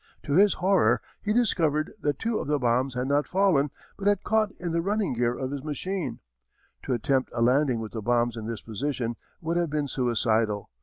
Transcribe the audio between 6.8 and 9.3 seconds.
To attempt a landing with the bombs in this position